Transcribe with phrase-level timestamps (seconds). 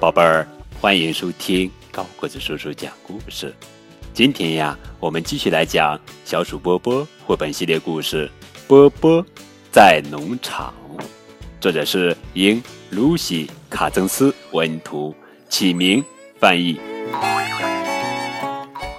[0.00, 0.46] 宝贝儿，
[0.80, 3.52] 欢迎收听高个子叔叔讲故事。
[4.14, 8.30] 今天呀，我们继续来讲小鼠波波绘本系列故事
[8.68, 9.26] 《波波
[9.72, 10.72] 在农场》，
[11.60, 15.12] 作者是英·露西·卡曾斯文图，
[15.48, 16.04] 起名
[16.38, 16.78] 翻译。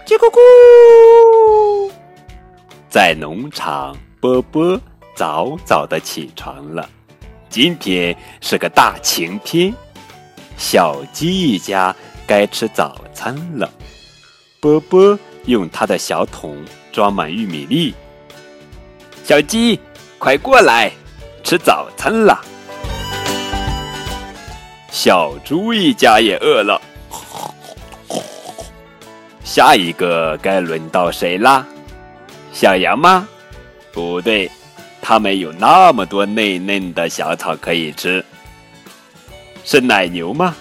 [0.06, 1.92] 叽咕咕，
[2.90, 4.78] 在农场，波波
[5.16, 6.90] 早早的起床了。
[7.50, 9.74] 今天是个大晴天。
[10.60, 11.96] 小鸡一家
[12.28, 13.68] 该吃早餐了。
[14.60, 17.96] 波波用他的小桶装满玉米粒。
[19.24, 19.80] 小鸡，
[20.18, 20.92] 快过来，
[21.44, 22.40] 吃早餐了。
[24.92, 26.80] 小猪一家也饿了。
[29.46, 31.66] 下一个该轮到谁啦？
[32.52, 33.28] 小羊吗？
[33.94, 34.52] 不对，
[35.02, 38.24] 它们有那么多嫩嫩的小草可以吃。
[39.64, 40.56] 是奶牛吗？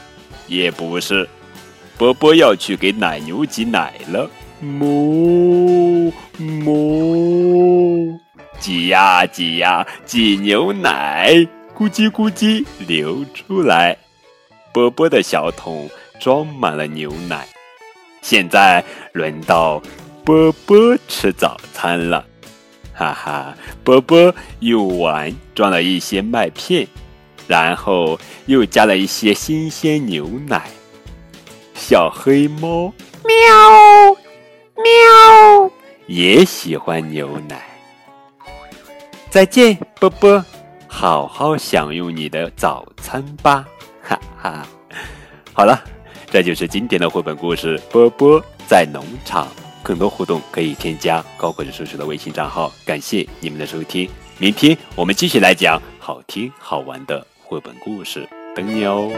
[0.47, 1.29] 也不是，
[1.97, 4.31] 波波要去给奶牛挤奶了。
[4.61, 8.19] 哞哞，
[8.59, 11.33] 挤呀挤呀，挤牛奶，
[11.77, 13.97] 咕叽咕叽流出来。
[14.73, 15.89] 波波的小桶
[16.21, 17.47] 装满了牛奶。
[18.21, 19.81] 现在轮到
[20.25, 22.27] 波波吃早餐了。
[22.93, 26.89] 哈哈，波波用碗装了一些麦片。
[27.49, 30.69] 然后又加了一些新鲜牛奶。
[31.75, 32.93] 小黑猫
[33.25, 33.35] 喵
[34.77, 35.71] 喵
[36.07, 37.65] 也喜欢牛奶。
[39.31, 40.45] 再见，波波，
[40.87, 43.67] 好好享用你的早餐吧，
[44.03, 44.67] 哈哈。
[45.53, 45.83] 好了，
[46.31, 49.47] 这就是今天的绘本故事《波波在农场》。
[49.83, 52.71] 更多互动可以添加高个子叔叔的微信账号。
[52.85, 57.27] 感谢你们的收听，明天我们继续来讲好听好玩的。
[57.49, 59.11] 绘本故事，等你哦。